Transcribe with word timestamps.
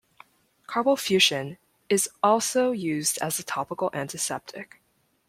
Carbol-fuchsin 0.65 1.57
is 1.87 2.09
also 2.23 2.71
used 2.71 3.19
as 3.21 3.37
a 3.37 3.43
topical 3.43 3.91
antiseptic. 3.93 4.81